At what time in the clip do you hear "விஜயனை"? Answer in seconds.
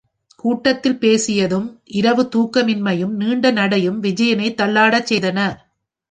4.03-4.47